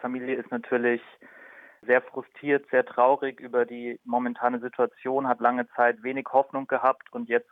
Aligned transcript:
Familie 0.00 0.34
ist 0.34 0.50
natürlich 0.50 1.02
sehr 1.82 2.02
frustriert, 2.02 2.66
sehr 2.70 2.84
traurig 2.84 3.40
über 3.40 3.64
die 3.64 3.98
momentane 4.04 4.60
Situation, 4.60 5.28
hat 5.28 5.40
lange 5.40 5.68
Zeit 5.68 6.02
wenig 6.02 6.26
Hoffnung 6.32 6.66
gehabt 6.66 7.12
und 7.12 7.28
jetzt 7.28 7.50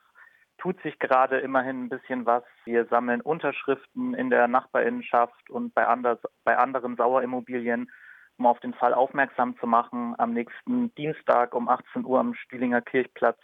tut 0.58 0.80
sich 0.82 0.98
gerade 0.98 1.38
immerhin 1.38 1.84
ein 1.84 1.88
bisschen 1.88 2.26
was. 2.26 2.42
Wir 2.64 2.84
sammeln 2.87 3.21
Unterschriften 3.21 4.14
in 4.14 4.29
der 4.29 4.48
Nachbarinnenschaft 4.48 5.48
und 5.50 5.72
bei, 5.74 5.87
anders, 5.87 6.19
bei 6.45 6.58
anderen 6.58 6.96
Sauerimmobilien, 6.96 7.90
um 8.39 8.46
auf 8.46 8.61
den 8.61 8.75
Fall 8.75 8.93
aufmerksam 8.93 9.57
zu 9.59 9.67
machen. 9.67 10.15
Am 10.19 10.33
nächsten 10.33 10.95
Dienstag 10.96 11.55
um 11.55 11.69
18 11.69 12.05
Uhr 12.05 12.19
am 12.19 12.35
Stühlinger 12.35 12.83
Kirchplatz 12.83 13.41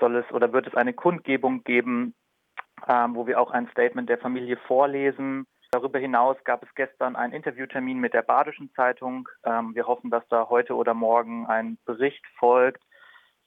soll 0.00 0.16
es 0.16 0.30
oder 0.32 0.52
wird 0.52 0.66
es 0.66 0.74
eine 0.74 0.94
Kundgebung 0.94 1.62
geben, 1.62 2.14
ähm, 2.88 3.14
wo 3.14 3.26
wir 3.26 3.40
auch 3.40 3.50
ein 3.50 3.68
Statement 3.68 4.08
der 4.08 4.18
Familie 4.18 4.56
vorlesen. 4.66 5.46
Darüber 5.74 5.98
hinaus 5.98 6.36
gab 6.44 6.62
es 6.62 6.72
gestern 6.76 7.16
einen 7.16 7.32
Interviewtermin 7.32 7.98
mit 7.98 8.14
der 8.14 8.22
Badischen 8.22 8.70
Zeitung. 8.76 9.28
Ähm, 9.44 9.74
wir 9.74 9.88
hoffen, 9.88 10.08
dass 10.08 10.22
da 10.28 10.48
heute 10.48 10.76
oder 10.76 10.94
morgen 10.94 11.46
ein 11.46 11.78
Bericht 11.84 12.24
folgt, 12.38 12.80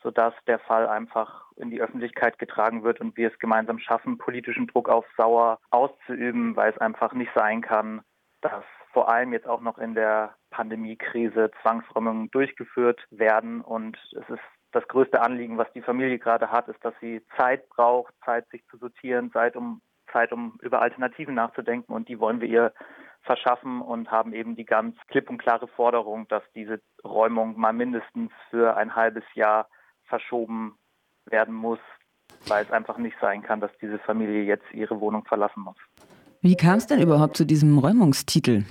sodass 0.04 0.34
der 0.46 0.60
Fall 0.60 0.90
einfach 0.90 1.46
in 1.56 1.72
die 1.72 1.80
Öffentlichkeit 1.80 2.38
getragen 2.38 2.84
wird 2.84 3.00
und 3.00 3.16
wir 3.16 3.32
es 3.32 3.40
gemeinsam 3.40 3.80
schaffen, 3.80 4.18
politischen 4.18 4.68
Druck 4.68 4.90
auf 4.90 5.06
Sauer 5.16 5.60
auszuüben, 5.70 6.58
weil 6.58 6.74
es 6.74 6.78
einfach 6.80 7.14
nicht 7.14 7.32
sein 7.34 7.62
kann, 7.62 8.02
dass 8.42 8.66
vor 8.92 9.08
allem 9.08 9.32
jetzt 9.32 9.48
auch 9.48 9.62
noch 9.62 9.78
in 9.78 9.96
der 9.96 10.36
Pandemiekrise 10.50 11.50
Zwangsräumungen 11.62 12.30
durchgeführt 12.32 13.00
werden. 13.10 13.62
Und 13.62 13.98
es 14.12 14.28
ist 14.28 14.44
das 14.74 14.86
größte 14.90 15.22
Anliegen, 15.22 15.58
was 15.58 15.72
die 15.72 15.82
Familie 15.82 16.20
gerade 16.20 16.52
hat, 16.52 16.68
ist, 16.68 16.84
dass 16.84 16.94
sie 17.00 17.26
Zeit 17.38 17.70
braucht, 17.70 18.14
Zeit 18.26 18.50
sich 18.50 18.68
zu 18.68 18.76
sortieren, 18.76 19.32
Zeit 19.32 19.56
um 19.56 19.82
Zeit, 20.18 20.32
um 20.32 20.58
über 20.62 20.82
Alternativen 20.82 21.36
nachzudenken. 21.36 21.94
Und 21.94 22.10
die 22.10 22.20
wollen 22.20 22.42
wir 22.42 22.48
ihr 22.48 22.74
verschaffen 23.22 23.82
und 23.82 24.10
haben 24.10 24.34
eben 24.34 24.56
die 24.56 24.66
ganz 24.66 24.96
klipp 25.08 25.30
und 25.30 25.38
klare 25.38 25.68
Forderung, 25.68 26.28
dass 26.28 26.44
diese 26.56 26.82
Räumung 27.04 27.60
mal 27.60 27.74
mindestens 27.74 28.32
für 28.50 28.76
ein 28.76 28.96
halbes 28.96 29.24
Jahr 29.36 29.68
verschoben 30.06 30.78
werden 31.26 31.54
muss, 31.54 31.80
weil 32.48 32.64
es 32.64 32.72
einfach 32.72 32.98
nicht 32.98 33.18
sein 33.20 33.44
kann, 33.44 33.60
dass 33.60 33.72
diese 33.82 34.00
Familie 34.00 34.44
jetzt 34.44 34.66
ihre 34.74 35.00
Wohnung 35.02 35.26
verlassen 35.26 35.62
muss. 35.62 35.78
Wie 36.42 36.56
kam 36.56 36.76
es 36.76 36.88
denn 36.88 37.02
überhaupt 37.02 37.36
zu 37.36 37.46
diesem 37.46 37.78
Räumungstitel? 37.78 38.64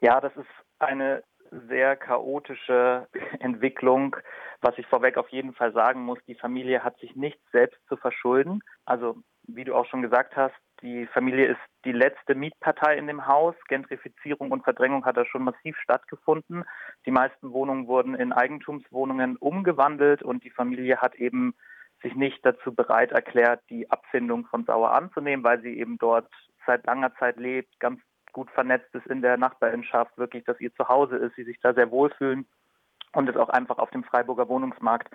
Ja, 0.00 0.20
das 0.20 0.36
ist 0.36 0.46
eine 0.78 1.24
sehr 1.68 1.96
chaotische 1.96 3.08
Entwicklung. 3.40 4.16
Was 4.60 4.78
ich 4.78 4.86
vorweg 4.86 5.16
auf 5.16 5.28
jeden 5.30 5.52
Fall 5.54 5.72
sagen 5.72 6.02
muss, 6.04 6.18
die 6.26 6.34
Familie 6.34 6.84
hat 6.84 6.98
sich 6.98 7.16
nicht 7.16 7.40
selbst 7.52 7.80
zu 7.88 7.96
verschulden. 7.96 8.60
Also 8.84 9.16
wie 9.46 9.64
du 9.64 9.74
auch 9.74 9.86
schon 9.86 10.02
gesagt 10.02 10.36
hast, 10.36 10.54
die 10.84 11.06
Familie 11.06 11.46
ist 11.46 11.60
die 11.86 11.92
letzte 11.92 12.34
Mietpartei 12.34 12.98
in 12.98 13.06
dem 13.06 13.26
Haus. 13.26 13.54
Gentrifizierung 13.68 14.52
und 14.52 14.64
Verdrängung 14.64 15.06
hat 15.06 15.16
da 15.16 15.24
schon 15.24 15.42
massiv 15.42 15.78
stattgefunden. 15.78 16.64
Die 17.06 17.10
meisten 17.10 17.52
Wohnungen 17.52 17.86
wurden 17.86 18.14
in 18.14 18.34
Eigentumswohnungen 18.34 19.36
umgewandelt 19.38 20.22
und 20.22 20.44
die 20.44 20.50
Familie 20.50 20.98
hat 20.98 21.14
eben 21.14 21.54
sich 22.02 22.14
nicht 22.14 22.44
dazu 22.44 22.74
bereit 22.74 23.12
erklärt, 23.12 23.62
die 23.70 23.90
Abfindung 23.90 24.44
von 24.44 24.66
Sauer 24.66 24.92
anzunehmen, 24.92 25.42
weil 25.42 25.62
sie 25.62 25.78
eben 25.78 25.96
dort 25.96 26.28
seit 26.66 26.84
langer 26.84 27.14
Zeit 27.14 27.38
lebt, 27.38 27.80
ganz 27.80 28.00
gut 28.32 28.50
vernetzt 28.50 28.94
ist 28.94 29.06
in 29.06 29.22
der 29.22 29.38
Nachbarinschaft, 29.38 30.18
wirklich, 30.18 30.44
dass 30.44 30.60
ihr 30.60 30.74
Zuhause 30.74 31.16
ist, 31.16 31.34
sie 31.36 31.44
sich 31.44 31.58
da 31.60 31.72
sehr 31.72 31.90
wohlfühlen 31.90 32.46
und 33.12 33.30
es 33.30 33.36
auch 33.36 33.48
einfach 33.48 33.78
auf 33.78 33.90
dem 33.90 34.04
Freiburger 34.04 34.50
Wohnungsmarkt 34.50 35.08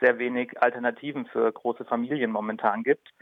sehr 0.00 0.18
wenig 0.18 0.62
Alternativen 0.62 1.26
für 1.26 1.52
große 1.52 1.84
Familien 1.84 2.30
momentan 2.30 2.82
gibt. 2.82 3.12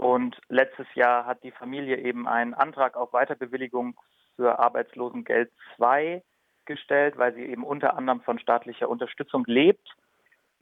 Und 0.00 0.40
letztes 0.48 0.86
Jahr 0.94 1.26
hat 1.26 1.42
die 1.42 1.50
Familie 1.50 1.98
eben 1.98 2.26
einen 2.26 2.54
Antrag 2.54 2.96
auf 2.96 3.12
Weiterbewilligung 3.12 4.00
für 4.34 4.58
Arbeitslosengeld 4.58 5.52
2 5.76 6.22
gestellt, 6.64 7.18
weil 7.18 7.34
sie 7.34 7.44
eben 7.44 7.64
unter 7.64 7.98
anderem 7.98 8.22
von 8.22 8.38
staatlicher 8.38 8.88
Unterstützung 8.88 9.44
lebt. 9.46 9.86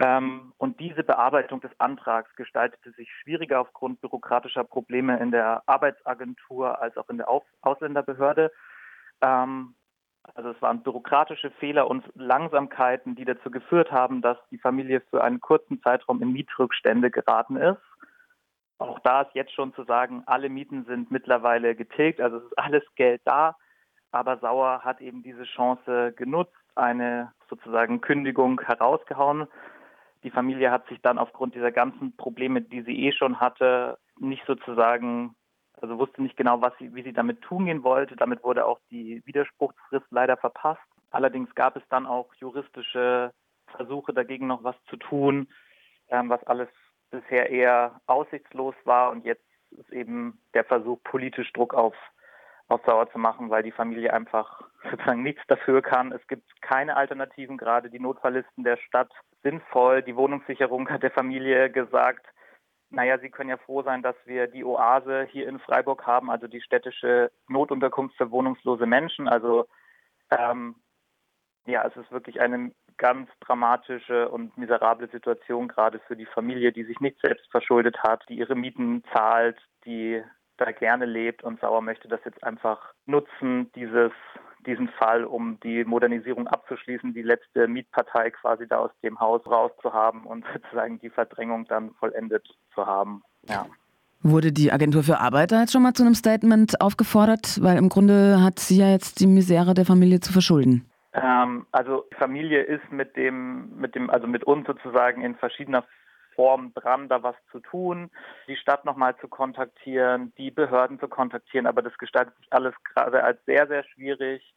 Ähm, 0.00 0.52
und 0.58 0.80
diese 0.80 1.04
Bearbeitung 1.04 1.60
des 1.60 1.70
Antrags 1.78 2.34
gestaltete 2.34 2.90
sich 2.92 3.08
schwieriger 3.22 3.60
aufgrund 3.60 4.00
bürokratischer 4.00 4.64
Probleme 4.64 5.20
in 5.20 5.30
der 5.30 5.62
Arbeitsagentur 5.66 6.82
als 6.82 6.96
auch 6.96 7.08
in 7.08 7.18
der 7.18 7.28
Ausländerbehörde. 7.60 8.50
Ähm, 9.20 9.76
also 10.34 10.50
es 10.50 10.60
waren 10.60 10.82
bürokratische 10.82 11.52
Fehler 11.52 11.88
und 11.88 12.04
Langsamkeiten, 12.16 13.14
die 13.14 13.24
dazu 13.24 13.52
geführt 13.52 13.92
haben, 13.92 14.20
dass 14.20 14.36
die 14.50 14.58
Familie 14.58 15.00
für 15.00 15.22
einen 15.22 15.40
kurzen 15.40 15.80
Zeitraum 15.80 16.22
in 16.22 16.32
Mietrückstände 16.32 17.12
geraten 17.12 17.56
ist. 17.56 17.78
Auch 18.78 19.00
da 19.00 19.22
ist 19.22 19.34
jetzt 19.34 19.52
schon 19.52 19.74
zu 19.74 19.82
sagen, 19.84 20.22
alle 20.26 20.48
Mieten 20.48 20.84
sind 20.84 21.10
mittlerweile 21.10 21.74
getilgt, 21.74 22.20
also 22.20 22.38
es 22.38 22.44
ist 22.44 22.58
alles 22.58 22.84
Geld 22.94 23.20
da. 23.24 23.56
Aber 24.10 24.38
Sauer 24.38 24.80
hat 24.84 25.00
eben 25.00 25.22
diese 25.22 25.44
Chance 25.44 26.12
genutzt, 26.16 26.54
eine 26.74 27.32
sozusagen 27.50 28.00
Kündigung 28.00 28.60
herausgehauen. 28.60 29.48
Die 30.22 30.30
Familie 30.30 30.70
hat 30.70 30.86
sich 30.88 31.00
dann 31.02 31.18
aufgrund 31.18 31.54
dieser 31.54 31.72
ganzen 31.72 32.16
Probleme, 32.16 32.62
die 32.62 32.82
sie 32.82 33.06
eh 33.06 33.12
schon 33.12 33.40
hatte, 33.40 33.98
nicht 34.18 34.44
sozusagen, 34.46 35.34
also 35.80 35.98
wusste 35.98 36.22
nicht 36.22 36.36
genau, 36.36 36.60
was 36.60 36.72
sie, 36.78 36.94
wie 36.94 37.02
sie 37.02 37.12
damit 37.12 37.42
tun 37.42 37.66
gehen 37.66 37.82
wollte. 37.82 38.16
Damit 38.16 38.42
wurde 38.42 38.64
auch 38.64 38.80
die 38.90 39.22
Widerspruchsfrist 39.26 40.06
leider 40.10 40.36
verpasst. 40.36 40.80
Allerdings 41.10 41.54
gab 41.54 41.76
es 41.76 41.82
dann 41.88 42.06
auch 42.06 42.32
juristische 42.34 43.32
Versuche 43.68 44.12
dagegen 44.12 44.46
noch 44.46 44.64
was 44.64 44.76
zu 44.88 44.96
tun, 44.96 45.48
ähm, 46.08 46.30
was 46.30 46.42
alles 46.44 46.68
bisher 47.10 47.50
eher 47.50 48.00
aussichtslos 48.06 48.74
war 48.84 49.10
und 49.10 49.24
jetzt 49.24 49.44
ist 49.70 49.90
eben 49.92 50.40
der 50.54 50.64
Versuch, 50.64 51.02
politisch 51.02 51.52
Druck 51.52 51.74
auf, 51.74 51.94
auf 52.68 52.80
Sauer 52.84 53.10
zu 53.10 53.18
machen, 53.18 53.50
weil 53.50 53.62
die 53.62 53.72
Familie 53.72 54.12
einfach 54.12 54.62
sozusagen 54.90 55.22
nichts 55.22 55.42
dafür 55.46 55.82
kann. 55.82 56.12
Es 56.12 56.26
gibt 56.26 56.60
keine 56.62 56.96
Alternativen, 56.96 57.56
gerade 57.56 57.90
die 57.90 58.00
Notfalllisten 58.00 58.64
der 58.64 58.76
Stadt 58.76 59.10
sind 59.42 59.62
voll. 59.64 60.02
Die 60.02 60.16
Wohnungssicherung 60.16 60.88
hat 60.88 61.02
der 61.02 61.10
Familie 61.10 61.70
gesagt, 61.70 62.26
naja, 62.90 63.18
Sie 63.18 63.28
können 63.28 63.50
ja 63.50 63.58
froh 63.58 63.82
sein, 63.82 64.02
dass 64.02 64.16
wir 64.24 64.46
die 64.46 64.64
Oase 64.64 65.28
hier 65.30 65.46
in 65.46 65.58
Freiburg 65.58 66.06
haben, 66.06 66.30
also 66.30 66.46
die 66.46 66.62
städtische 66.62 67.30
Notunterkunft 67.46 68.16
für 68.16 68.30
wohnungslose 68.30 68.86
Menschen. 68.86 69.28
Also 69.28 69.66
ähm, 70.30 70.76
ja, 71.66 71.86
es 71.86 71.94
ist 71.96 72.10
wirklich 72.10 72.40
eine 72.40 72.72
ganz 72.98 73.30
dramatische 73.40 74.28
und 74.28 74.56
miserable 74.58 75.08
Situation 75.08 75.68
gerade 75.68 76.00
für 76.06 76.16
die 76.16 76.26
Familie, 76.26 76.72
die 76.72 76.84
sich 76.84 77.00
nicht 77.00 77.18
selbst 77.22 77.50
verschuldet 77.50 78.02
hat, 78.02 78.24
die 78.28 78.38
ihre 78.38 78.56
Mieten 78.56 79.02
zahlt, 79.12 79.56
die 79.86 80.22
da 80.58 80.72
gerne 80.72 81.06
lebt 81.06 81.42
und 81.44 81.60
Sauer 81.60 81.80
möchte 81.80 82.08
das 82.08 82.20
jetzt 82.24 82.42
einfach 82.42 82.92
nutzen, 83.06 83.70
dieses, 83.74 84.10
diesen 84.66 84.88
Fall, 84.88 85.24
um 85.24 85.58
die 85.60 85.84
Modernisierung 85.84 86.48
abzuschließen, 86.48 87.14
die 87.14 87.22
letzte 87.22 87.68
Mietpartei 87.68 88.30
quasi 88.30 88.66
da 88.66 88.78
aus 88.78 88.90
dem 89.02 89.18
Haus 89.20 89.46
rauszuhaben 89.46 90.24
und 90.24 90.44
sozusagen 90.52 90.98
die 90.98 91.10
Verdrängung 91.10 91.64
dann 91.66 91.92
vollendet 91.94 92.46
zu 92.74 92.86
haben. 92.86 93.22
Ja. 93.48 93.66
Wurde 94.20 94.50
die 94.50 94.72
Agentur 94.72 95.04
für 95.04 95.20
Arbeit 95.20 95.52
da 95.52 95.60
jetzt 95.60 95.72
schon 95.72 95.82
mal 95.82 95.94
zu 95.94 96.02
einem 96.02 96.16
Statement 96.16 96.80
aufgefordert? 96.80 97.62
Weil 97.62 97.78
im 97.78 97.88
Grunde 97.88 98.42
hat 98.42 98.58
sie 98.58 98.78
ja 98.78 98.90
jetzt 98.90 99.20
die 99.20 99.28
Misere 99.28 99.74
der 99.74 99.84
Familie 99.84 100.18
zu 100.18 100.32
verschulden. 100.32 100.87
Ähm, 101.48 101.66
also 101.72 102.06
Familie 102.18 102.62
ist 102.62 102.90
mit 102.90 103.16
dem, 103.16 103.76
mit 103.76 103.94
dem, 103.94 104.10
also 104.10 104.26
mit 104.26 104.44
uns 104.44 104.66
sozusagen 104.66 105.22
in 105.22 105.36
verschiedener 105.36 105.84
Form 106.34 106.72
dran, 106.74 107.08
da 107.08 107.22
was 107.22 107.34
zu 107.50 107.58
tun, 107.58 108.10
die 108.46 108.56
Stadt 108.56 108.84
nochmal 108.84 109.16
zu 109.16 109.26
kontaktieren, 109.26 110.32
die 110.38 110.52
Behörden 110.52 111.00
zu 111.00 111.08
kontaktieren, 111.08 111.66
aber 111.66 111.82
das 111.82 111.96
gestaltet 111.98 112.36
sich 112.36 112.52
alles 112.52 112.74
gerade 112.84 113.24
als 113.24 113.44
sehr, 113.44 113.66
sehr 113.66 113.82
schwierig. 113.82 114.54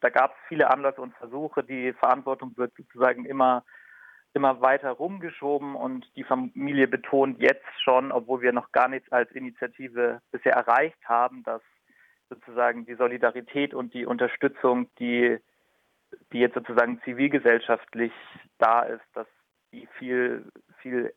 Da 0.00 0.10
gab 0.10 0.30
es 0.30 0.36
viele 0.46 0.70
Anlässe 0.70 1.00
und 1.00 1.12
Versuche, 1.14 1.64
die 1.64 1.92
Verantwortung 1.94 2.56
wird 2.56 2.72
sozusagen 2.76 3.24
immer 3.24 3.64
immer 4.36 4.60
weiter 4.60 4.90
rumgeschoben 4.90 5.76
und 5.76 6.10
die 6.16 6.24
Familie 6.24 6.88
betont 6.88 7.40
jetzt 7.40 7.64
schon, 7.84 8.10
obwohl 8.10 8.42
wir 8.42 8.52
noch 8.52 8.72
gar 8.72 8.88
nichts 8.88 9.10
als 9.12 9.30
Initiative 9.30 10.20
bisher 10.32 10.54
erreicht 10.54 10.98
haben, 11.04 11.44
dass 11.44 11.62
sozusagen 12.28 12.84
die 12.84 12.96
Solidarität 12.96 13.74
und 13.74 13.94
die 13.94 14.06
Unterstützung, 14.06 14.88
die 14.98 15.38
die 16.32 16.38
jetzt 16.38 16.54
sozusagen 16.54 17.00
zivilgesellschaftlich 17.04 18.12
da 18.58 18.82
ist, 18.82 19.04
dass 19.14 19.26
die 19.72 19.88
viel, 19.98 20.44
viel 20.78 21.12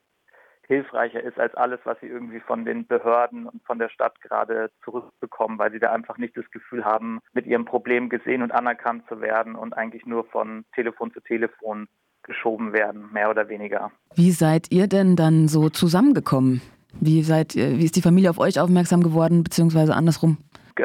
hilfreicher 0.67 1.23
ist 1.23 1.39
als 1.39 1.55
alles, 1.55 1.79
was 1.85 1.99
sie 2.01 2.07
irgendwie 2.07 2.41
von 2.41 2.65
den 2.65 2.85
Behörden 2.85 3.47
und 3.47 3.63
von 3.65 3.79
der 3.79 3.89
Stadt 3.89 4.19
gerade 4.21 4.69
zurückbekommen, 4.83 5.57
weil 5.57 5.71
sie 5.71 5.79
da 5.79 5.91
einfach 5.91 6.17
nicht 6.17 6.35
das 6.35 6.49
Gefühl 6.51 6.83
haben, 6.83 7.19
mit 7.33 7.45
ihrem 7.45 7.65
Problem 7.65 8.09
gesehen 8.09 8.43
und 8.43 8.51
anerkannt 8.51 9.03
zu 9.07 9.21
werden 9.21 9.55
und 9.55 9.73
eigentlich 9.73 10.05
nur 10.05 10.25
von 10.25 10.65
Telefon 10.75 11.13
zu 11.13 11.21
Telefon 11.21 11.87
geschoben 12.23 12.73
werden, 12.73 13.07
mehr 13.13 13.29
oder 13.29 13.47
weniger. 13.47 13.91
Wie 14.15 14.31
seid 14.31 14.67
ihr 14.69 14.87
denn 14.87 15.15
dann 15.15 15.47
so 15.47 15.69
zusammengekommen? 15.69 16.61
Wie 16.99 17.21
seid 17.23 17.55
wie 17.55 17.85
ist 17.85 17.95
die 17.95 18.01
Familie 18.01 18.29
auf 18.29 18.39
euch 18.39 18.59
aufmerksam 18.59 19.01
geworden, 19.01 19.43
beziehungsweise 19.43 19.95
andersrum? 19.95 20.37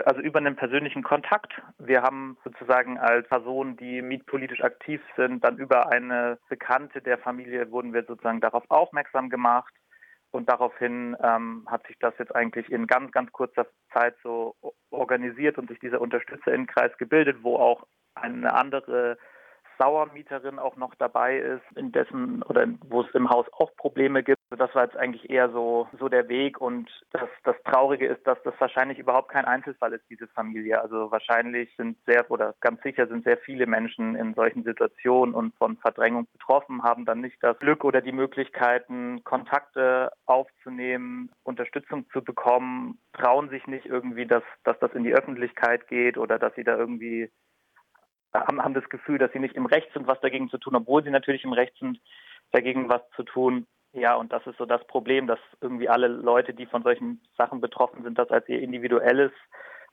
Also 0.07 0.21
über 0.21 0.39
einen 0.39 0.57
persönlichen 0.57 1.03
Kontakt. 1.03 1.53
Wir 1.79 2.03
haben 2.03 2.37
sozusagen 2.45 2.99
als 2.99 3.29
Personen, 3.29 3.77
die 3.77 4.03
mietpolitisch 4.03 4.63
aktiv 4.63 5.01
sind, 5.17 5.45
dann 5.45 5.59
über 5.59 5.91
eine 5.91 6.39
Bekannte 6.49 7.01
der 7.01 7.19
Familie 7.19 7.71
wurden 7.71 7.93
wir 7.93 8.05
sozusagen 8.05 8.41
darauf 8.41 8.65
aufmerksam 8.69 9.31
gemacht. 9.31 9.73
Und 10.31 10.49
daraufhin 10.49 11.15
ähm, 11.23 11.67
hat 11.71 11.87
sich 11.87 11.99
das 11.99 12.15
jetzt 12.19 12.35
eigentlich 12.35 12.71
in 12.73 12.87
ganz, 12.87 13.13
ganz 13.13 13.31
kurzer 13.33 13.67
Zeit 13.93 14.17
so 14.23 14.57
organisiert 14.91 15.59
und 15.59 15.69
sich 15.69 15.79
dieser 15.79 16.01
Unterstützerinnenkreis 16.01 16.97
gebildet, 16.97 17.39
wo 17.43 17.57
auch 17.57 17.87
eine 18.15 18.55
andere 18.55 19.19
Sauermieterin 19.83 20.61
auch 20.61 20.77
noch 20.77 20.95
dabei 20.95 21.39
ist, 21.39 21.63
in 21.77 21.91
dessen 21.91 22.43
oder 22.45 22.67
wo 22.89 23.01
es 23.01 23.15
im 23.15 23.29
Haus 23.29 23.47
auch 23.53 23.75
Probleme 23.77 24.23
gibt. 24.23 24.39
Das 24.51 24.73
war 24.75 24.85
jetzt 24.85 24.97
eigentlich 24.97 25.29
eher 25.29 25.51
so, 25.51 25.89
so 25.99 26.09
der 26.09 26.29
Weg 26.29 26.61
und 26.61 26.89
das, 27.11 27.29
das 27.43 27.57
Traurige 27.65 28.07
ist, 28.07 28.25
dass 28.27 28.39
das 28.45 28.55
wahrscheinlich 28.59 28.99
überhaupt 28.99 29.31
kein 29.31 29.45
Einzelfall 29.45 29.93
ist, 29.93 30.05
diese 30.09 30.29
Familie. 30.29 30.81
Also 30.81 31.11
wahrscheinlich 31.11 31.75
sind 31.77 31.99
sehr 32.07 32.31
oder 32.31 32.55
ganz 32.61 32.81
sicher 32.83 33.09
sind 33.09 33.25
sehr 33.25 33.39
viele 33.39 33.67
Menschen 33.67 34.15
in 34.15 34.35
solchen 34.35 34.63
Situationen 34.63 35.35
und 35.35 35.55
von 35.57 35.77
Verdrängung 35.79 36.29
betroffen, 36.33 36.85
haben 36.85 37.05
dann 37.05 37.21
nicht 37.21 37.43
das 37.43 37.59
Glück 37.59 37.85
oder 37.85 38.01
die 38.01 38.13
Möglichkeiten, 38.13 39.25
Kontakte 39.25 40.13
aufzunehmen, 40.27 41.31
Unterstützung 41.43 42.09
zu 42.13 42.23
bekommen, 42.23 42.99
trauen 43.15 43.49
sich 43.49 43.67
nicht 43.67 43.87
irgendwie, 43.87 44.27
dass, 44.27 44.45
dass 44.63 44.79
das 44.79 44.93
in 44.93 45.03
die 45.03 45.15
Öffentlichkeit 45.15 45.89
geht 45.89 46.19
oder 46.19 46.39
dass 46.39 46.55
sie 46.55 46.65
da 46.65 46.77
irgendwie 46.77 47.31
haben, 48.35 48.63
haben 48.63 48.75
das 48.75 48.89
Gefühl, 48.89 49.19
dass 49.19 49.33
sie 49.33 49.39
nicht 49.39 49.57
im 49.57 49.67
Recht 49.67 49.93
sind, 49.93 50.07
was 50.07 50.21
dagegen 50.21 50.49
zu 50.49 50.59
tun, 50.59 50.77
obwohl 50.77 51.03
sie 51.05 51.11
natürlich 51.11 51.45
im 51.45 51.53
Recht 51.53 51.77
sind, 51.79 52.01
dagegen 52.51 52.89
was 52.89 53.03
zu 53.17 53.23
tun. 53.23 53.67
Ja, 53.93 54.15
und 54.15 54.33
das 54.33 54.47
ist 54.47 54.57
so 54.57 54.65
das 54.65 54.87
Problem, 54.87 55.27
dass 55.27 55.39
irgendwie 55.61 55.89
alle 55.89 56.09
Leute, 56.09 56.55
die 56.55 56.67
von 56.67 56.83
solchen 56.83 57.21
Sachen 57.37 57.61
betroffen 57.61 58.03
sind, 58.03 58.19
das 58.19 58.31
als 58.31 58.49
ihr 58.49 58.61
individuelles 58.61 59.33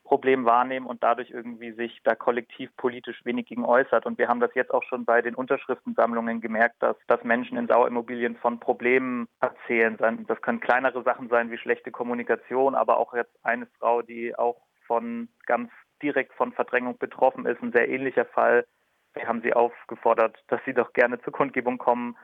Problem 0.06 0.46
wahrnehmen 0.46 0.88
und 0.88 1.04
dadurch 1.04 1.30
irgendwie 1.30 1.72
sich 1.74 2.00
da 2.04 2.16
kollektiv 2.16 2.76
politisch 2.78 3.24
wenig 3.26 3.46
gegen 3.46 3.64
äußert. 3.64 4.06
Und 4.06 4.18
wir 4.18 4.28
haben 4.28 4.40
das 4.40 4.50
jetzt 4.56 4.74
auch 4.74 4.84
schon 4.84 5.06
bei 5.06 5.22
den 5.22 5.36
Unterschriftensammlungen 5.36 6.42
gemerkt, 6.42 6.78
dass, 6.80 6.96
dass 7.08 7.24
Menschen 7.24 7.58
in 7.58 7.68
Sauimmobilien 7.68 8.36
von 8.38 8.60
Problemen 8.60 9.28
erzählen. 9.40 9.98
Das 10.28 10.42
können 10.42 10.62
kleinere 10.62 11.04
Sachen 11.04 11.30
sein 11.30 11.52
wie 11.52 11.58
schlechte 11.58 11.92
Kommunikation, 11.92 12.74
aber 12.74 12.98
auch 12.98 13.14
jetzt 13.14 13.36
eine 13.44 13.68
Frau, 13.78 14.02
die 14.02 14.36
auch 14.36 14.62
von 14.88 15.30
ganz 15.46 15.70
direkt 16.02 16.34
von 16.34 16.54
Verdrängung 16.54 16.98
betroffen 16.98 17.46
ist. 17.46 17.62
Ein 17.62 17.72
sehr 17.72 17.90
ähnlicher 17.90 18.26
Fall. 18.26 18.66
Wir 19.14 19.28
haben 19.28 19.42
sie 19.42 19.54
aufgefordert, 19.54 20.38
dass 20.48 20.62
sie 20.66 20.74
doch 20.74 20.94
gerne 20.94 21.20
zur 21.22 21.34
Kundgebung 21.34 21.78
kommen 21.78 22.16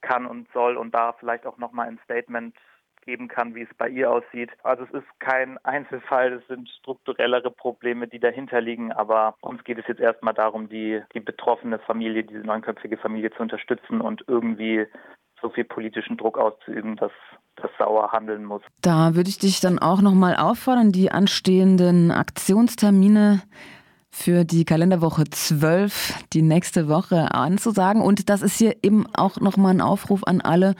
kann 0.00 0.26
und 0.26 0.48
soll 0.52 0.76
und 0.76 0.94
da 0.94 1.12
vielleicht 1.12 1.46
auch 1.46 1.58
nochmal 1.58 1.88
ein 1.88 2.00
Statement 2.04 2.56
geben 3.04 3.28
kann, 3.28 3.54
wie 3.54 3.62
es 3.62 3.74
bei 3.76 3.88
ihr 3.88 4.10
aussieht. 4.10 4.50
Also 4.62 4.84
es 4.84 4.90
ist 4.90 5.20
kein 5.20 5.58
Einzelfall, 5.64 6.34
es 6.34 6.46
sind 6.46 6.68
strukturellere 6.68 7.50
Probleme, 7.50 8.06
die 8.06 8.20
dahinter 8.20 8.60
liegen, 8.60 8.92
aber 8.92 9.34
uns 9.40 9.62
geht 9.64 9.78
es 9.78 9.86
jetzt 9.88 10.00
erstmal 10.00 10.34
darum, 10.34 10.68
die, 10.68 11.02
die 11.14 11.20
betroffene 11.20 11.78
Familie, 11.80 12.24
diese 12.24 12.40
neunköpfige 12.40 12.96
Familie 12.96 13.30
zu 13.32 13.42
unterstützen 13.42 14.00
und 14.00 14.24
irgendwie 14.28 14.86
so 15.42 15.50
viel 15.50 15.64
politischen 15.64 16.16
Druck 16.16 16.38
auszuüben, 16.38 16.96
dass 16.96 17.12
das 17.56 17.70
sauer 17.78 18.12
handeln 18.12 18.44
muss. 18.44 18.62
Da 18.80 19.14
würde 19.14 19.28
ich 19.28 19.38
dich 19.38 19.60
dann 19.60 19.78
auch 19.78 20.00
nochmal 20.00 20.36
auffordern, 20.36 20.92
die 20.92 21.10
anstehenden 21.10 22.10
Aktionstermine 22.10 23.42
für 24.10 24.44
die 24.44 24.64
Kalenderwoche 24.64 25.24
12, 25.24 26.14
die 26.32 26.42
nächste 26.42 26.88
Woche 26.88 27.34
anzusagen. 27.34 28.02
Und 28.02 28.28
das 28.28 28.42
ist 28.42 28.58
hier 28.58 28.76
eben 28.82 29.06
auch 29.14 29.40
nochmal 29.40 29.74
ein 29.74 29.80
Aufruf 29.80 30.24
an 30.24 30.40
alle, 30.40 30.74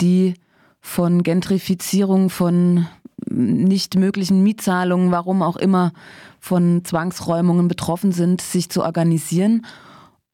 die 0.00 0.34
von 0.80 1.22
Gentrifizierung, 1.22 2.30
von 2.30 2.86
nicht 3.26 3.96
möglichen 3.96 4.42
Mietzahlungen, 4.42 5.10
warum 5.12 5.42
auch 5.42 5.56
immer, 5.56 5.92
von 6.40 6.84
Zwangsräumungen 6.84 7.68
betroffen 7.68 8.12
sind, 8.12 8.42
sich 8.42 8.68
zu 8.68 8.82
organisieren 8.82 9.64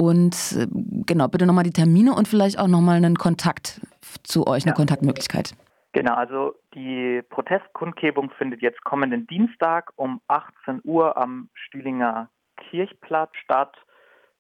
und 0.00 0.56
äh, 0.56 0.66
genau, 1.04 1.28
bitte 1.28 1.44
nochmal 1.44 1.64
die 1.64 1.74
Termine 1.74 2.14
und 2.14 2.26
vielleicht 2.26 2.58
auch 2.58 2.68
nochmal 2.68 2.96
einen 2.96 3.16
Kontakt 3.16 3.82
zu 4.22 4.46
euch, 4.46 4.64
eine 4.64 4.70
ja. 4.70 4.74
Kontaktmöglichkeit. 4.74 5.52
Genau, 5.92 6.14
also 6.14 6.54
die 6.74 7.20
Protestkundgebung 7.28 8.30
findet 8.38 8.62
jetzt 8.62 8.82
kommenden 8.82 9.26
Dienstag 9.26 9.92
um 9.96 10.22
18 10.28 10.80
Uhr 10.84 11.18
am 11.18 11.50
Stühlinger 11.52 12.30
Kirchplatz 12.56 13.30
statt. 13.44 13.76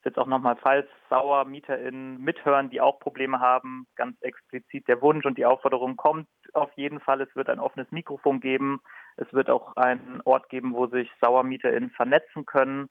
Jetzt 0.02 0.18
auch 0.18 0.26
nochmal, 0.26 0.56
falls 0.62 0.86
SauermieterInnen 1.10 2.18
mithören, 2.22 2.70
die 2.70 2.80
auch 2.80 2.98
Probleme 2.98 3.40
haben, 3.40 3.86
ganz 3.96 4.16
explizit 4.22 4.88
der 4.88 5.02
Wunsch 5.02 5.26
und 5.26 5.36
die 5.36 5.44
Aufforderung 5.44 5.96
kommt 5.96 6.26
auf 6.54 6.72
jeden 6.76 7.00
Fall. 7.00 7.20
Es 7.20 7.36
wird 7.36 7.50
ein 7.50 7.60
offenes 7.60 7.90
Mikrofon 7.90 8.40
geben. 8.40 8.80
Es 9.18 9.30
wird 9.34 9.50
auch 9.50 9.76
einen 9.76 10.22
Ort 10.24 10.48
geben, 10.48 10.72
wo 10.72 10.86
sich 10.86 11.10
SauermieterInnen 11.20 11.90
vernetzen 11.90 12.46
können. 12.46 12.88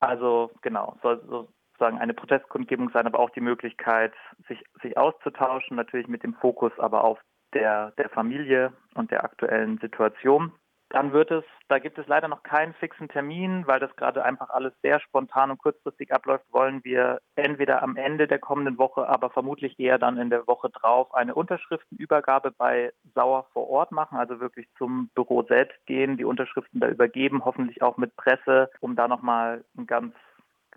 Also 0.00 0.50
genau, 0.60 0.96
soll 1.02 1.22
so 1.28 1.48
sozusagen 1.78 1.98
eine 1.98 2.14
Protestkundgebung 2.14 2.90
sein, 2.90 3.06
aber 3.06 3.20
auch 3.20 3.30
die 3.30 3.40
Möglichkeit, 3.40 4.12
sich, 4.48 4.62
sich 4.82 4.98
auszutauschen, 4.98 5.76
natürlich 5.76 6.08
mit 6.08 6.24
dem 6.24 6.34
Fokus 6.34 6.72
aber 6.78 7.04
auf 7.04 7.20
der, 7.54 7.92
der 7.92 8.08
Familie 8.08 8.72
und 8.94 9.10
der 9.10 9.24
aktuellen 9.24 9.78
Situation. 9.78 10.52
Dann 10.90 11.12
wird 11.12 11.30
es, 11.30 11.44
da 11.68 11.78
gibt 11.78 11.98
es 11.98 12.06
leider 12.06 12.28
noch 12.28 12.42
keinen 12.42 12.72
fixen 12.74 13.08
Termin, 13.08 13.66
weil 13.66 13.78
das 13.78 13.94
gerade 13.96 14.24
einfach 14.24 14.48
alles 14.48 14.72
sehr 14.82 15.00
spontan 15.00 15.50
und 15.50 15.58
kurzfristig 15.58 16.14
abläuft, 16.14 16.46
wollen 16.50 16.82
wir 16.82 17.20
entweder 17.36 17.82
am 17.82 17.96
Ende 17.96 18.26
der 18.26 18.38
kommenden 18.38 18.78
Woche, 18.78 19.06
aber 19.06 19.28
vermutlich 19.28 19.78
eher 19.78 19.98
dann 19.98 20.16
in 20.16 20.30
der 20.30 20.46
Woche 20.46 20.70
drauf 20.70 21.14
eine 21.14 21.34
Unterschriftenübergabe 21.34 22.52
bei 22.52 22.92
Sauer 23.14 23.46
vor 23.52 23.68
Ort 23.68 23.92
machen, 23.92 24.16
also 24.16 24.40
wirklich 24.40 24.66
zum 24.78 25.10
Büro 25.14 25.42
selbst 25.42 25.78
gehen, 25.84 26.16
die 26.16 26.24
Unterschriften 26.24 26.80
da 26.80 26.88
übergeben, 26.88 27.44
hoffentlich 27.44 27.82
auch 27.82 27.98
mit 27.98 28.16
Presse, 28.16 28.70
um 28.80 28.96
da 28.96 29.08
nochmal 29.08 29.64
ein 29.76 29.86
ganz 29.86 30.14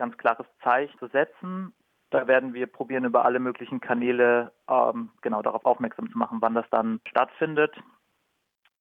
ganz 0.01 0.17
klares 0.17 0.47
Zeichen 0.63 0.97
zu 0.97 1.07
setzen. 1.09 1.75
Da 2.09 2.27
werden 2.27 2.55
wir 2.55 2.65
probieren, 2.65 3.05
über 3.05 3.23
alle 3.23 3.39
möglichen 3.39 3.79
Kanäle 3.79 4.51
ähm, 4.67 5.11
genau 5.21 5.43
darauf 5.43 5.63
aufmerksam 5.63 6.11
zu 6.11 6.17
machen, 6.17 6.39
wann 6.41 6.55
das 6.55 6.65
dann 6.71 7.01
stattfindet. 7.07 7.71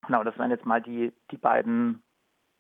Genau, 0.06 0.24
das 0.24 0.38
wären 0.38 0.50
jetzt 0.50 0.64
mal 0.64 0.80
die, 0.80 1.12
die 1.30 1.36
beiden 1.36 2.02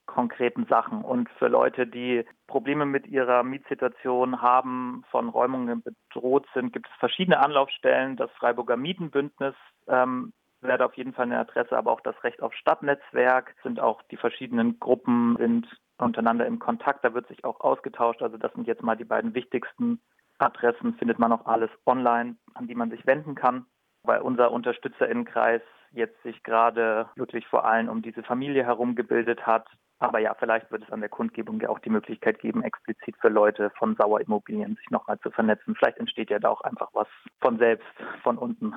konkreten 0.04 0.66
Sachen. 0.66 1.02
Und 1.02 1.30
für 1.38 1.48
Leute, 1.48 1.86
die 1.86 2.26
Probleme 2.48 2.84
mit 2.84 3.06
ihrer 3.06 3.42
Mietsituation 3.44 4.42
haben, 4.42 5.04
von 5.10 5.30
Räumungen 5.30 5.82
bedroht 5.82 6.46
sind, 6.52 6.74
gibt 6.74 6.86
es 6.86 6.98
verschiedene 6.98 7.40
Anlaufstellen. 7.40 8.16
Das 8.16 8.30
Freiburger 8.32 8.76
Mietenbündnis 8.76 9.54
ähm, 9.88 10.34
wäre 10.60 10.84
auf 10.84 10.94
jeden 10.98 11.14
Fall 11.14 11.24
eine 11.24 11.38
Adresse, 11.38 11.78
aber 11.78 11.92
auch 11.92 12.02
das 12.02 12.22
Recht 12.24 12.42
auf 12.42 12.52
Stadtnetzwerk 12.52 13.54
sind 13.62 13.80
auch 13.80 14.02
die 14.10 14.18
verschiedenen 14.18 14.78
Gruppen 14.78 15.36
sind 15.38 15.66
untereinander 16.04 16.46
im 16.46 16.58
Kontakt. 16.58 17.04
Da 17.04 17.14
wird 17.14 17.28
sich 17.28 17.44
auch 17.44 17.60
ausgetauscht. 17.60 18.22
Also 18.22 18.36
das 18.36 18.52
sind 18.52 18.66
jetzt 18.66 18.82
mal 18.82 18.96
die 18.96 19.04
beiden 19.04 19.34
wichtigsten 19.34 20.00
Adressen. 20.38 20.94
Findet 20.94 21.18
man 21.18 21.32
auch 21.32 21.46
alles 21.46 21.70
online, 21.86 22.36
an 22.54 22.66
die 22.66 22.74
man 22.74 22.90
sich 22.90 23.06
wenden 23.06 23.34
kann, 23.34 23.66
weil 24.02 24.20
unser 24.20 24.52
Unterstützerinnenkreis 24.52 25.62
jetzt 25.92 26.22
sich 26.22 26.42
gerade 26.42 27.08
wirklich 27.16 27.46
vor 27.46 27.64
allem 27.64 27.88
um 27.88 28.02
diese 28.02 28.22
Familie 28.22 28.64
herum 28.64 28.94
gebildet 28.94 29.46
hat. 29.46 29.66
Aber 29.98 30.18
ja, 30.18 30.34
vielleicht 30.34 30.70
wird 30.70 30.84
es 30.84 30.92
an 30.92 31.00
der 31.00 31.10
Kundgebung 31.10 31.60
ja 31.60 31.68
auch 31.68 31.78
die 31.78 31.90
Möglichkeit 31.90 32.38
geben, 32.38 32.62
explizit 32.62 33.16
für 33.20 33.28
Leute 33.28 33.70
von 33.76 33.96
Sauer 33.96 34.20
Immobilien 34.20 34.76
sich 34.76 34.90
nochmal 34.90 35.18
zu 35.20 35.30
vernetzen. 35.30 35.74
Vielleicht 35.74 35.98
entsteht 35.98 36.30
ja 36.30 36.38
da 36.38 36.48
auch 36.48 36.62
einfach 36.62 36.88
was 36.94 37.08
von 37.40 37.58
selbst, 37.58 37.86
von 38.22 38.38
unten. 38.38 38.74